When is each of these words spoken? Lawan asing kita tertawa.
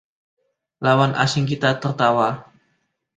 Lawan 0.83 1.11
asing 1.23 1.45
kita 1.51 1.69
tertawa. 1.81 2.27